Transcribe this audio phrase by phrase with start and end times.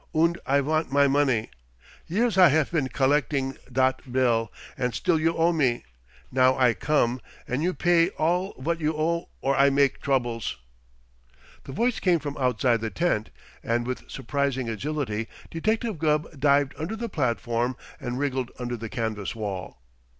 [0.13, 1.51] Und I vant my money!
[2.07, 5.83] Years I haf been collecding dot bill, und still you owe me.
[6.31, 10.57] Now I come, and you pay me all vot you owe or I make troubles!"
[11.65, 13.29] The voice came from outside the tent,
[13.63, 19.35] and with surprising agility Detective Gubb dived under the platform and wriggled under the canvas
[19.35, 19.83] wall.